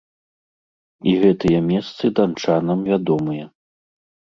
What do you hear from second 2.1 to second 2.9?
данчанам